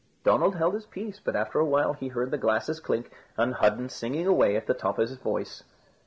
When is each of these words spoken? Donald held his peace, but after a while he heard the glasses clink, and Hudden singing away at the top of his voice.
Donald 0.23 0.55
held 0.55 0.73
his 0.73 0.87
peace, 0.87 1.21
but 1.23 1.35
after 1.35 1.59
a 1.59 1.63
while 1.65 1.93
he 1.93 2.07
heard 2.07 2.31
the 2.31 2.37
glasses 2.39 2.79
clink, 2.79 3.11
and 3.37 3.53
Hudden 3.53 3.87
singing 3.87 4.25
away 4.25 4.55
at 4.55 4.65
the 4.65 4.73
top 4.73 4.97
of 4.97 5.07
his 5.07 5.15
voice. 5.19 5.61